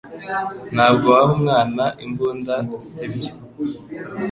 [0.75, 2.55] Ntabwo waha umwana imbunda,
[2.91, 3.31] sibyo?